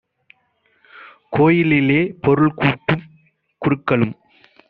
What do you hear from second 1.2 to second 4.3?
கோயிலிலே பொருள் கூட்டும் குருக்களும்